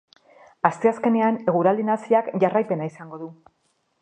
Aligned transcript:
Asteazkenean 0.69 1.37
eguraldi 1.53 1.87
nahasiak 1.91 2.33
jarraipena 2.45 2.93
izango 2.95 3.23
du. 3.27 3.31